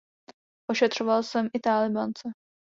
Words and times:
Ošetřoval 0.67 1.23
jsem 1.23 1.49
i 1.53 1.59
Tálibánce. 1.59 2.29